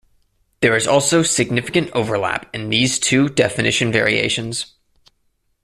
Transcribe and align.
There 0.61 0.75
is 0.75 0.87
also 0.87 1.21
significant 1.21 1.91
overlap 1.93 2.49
in 2.55 2.69
these 2.71 2.97
two 2.97 3.29
definition 3.29 3.91
variations. 3.91 4.73